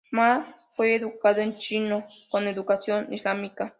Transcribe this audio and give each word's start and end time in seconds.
Ma 0.09 0.55
fue 0.71 0.95
educado 0.95 1.41
en 1.41 1.53
chino 1.53 2.03
con 2.31 2.47
educación 2.47 3.13
islámica. 3.13 3.69